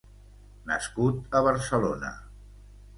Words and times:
Nascut 0.71 1.37
a 1.41 1.45
Barcelona. 1.51 2.15